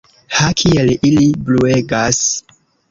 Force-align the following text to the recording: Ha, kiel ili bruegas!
Ha, 0.37 0.47
kiel 0.61 0.91
ili 1.11 1.27
bruegas! 1.47 2.27